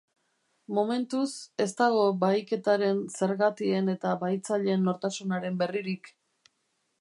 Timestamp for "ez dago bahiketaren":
1.65-3.03